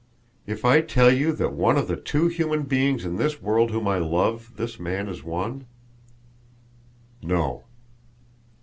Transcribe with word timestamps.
"If 0.47 0.65
I 0.65 0.81
tell 0.81 1.13
you 1.13 1.31
that 1.33 1.51
of 1.53 1.87
the 1.87 1.95
two 1.95 2.25
human 2.27 2.63
beings 2.63 3.05
in 3.05 3.17
this 3.17 3.39
world 3.39 3.69
whom 3.69 3.87
I 3.87 3.99
love 3.99 4.53
this 4.57 4.79
man 4.79 5.07
is 5.07 5.23
one?" 5.23 5.67
"No." 7.21 7.65